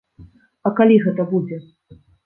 А 0.69 0.73
калі 0.81 0.97
гэта 1.05 1.29
будзе? 1.37 1.63